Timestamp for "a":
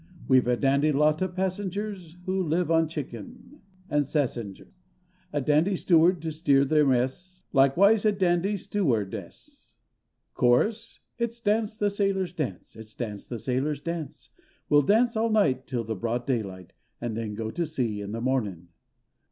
0.47-0.57, 5.31-5.39, 8.05-8.11